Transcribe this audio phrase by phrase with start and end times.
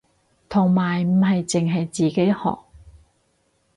[0.49, 2.57] 同埋唔係淨係自己學